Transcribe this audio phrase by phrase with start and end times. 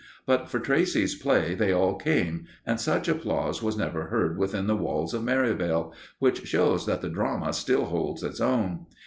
[0.25, 4.75] But for Tracey's play they all came, and such applause was never heard within the
[4.75, 8.87] walls of Merivale; which shows that the drama still holds its own.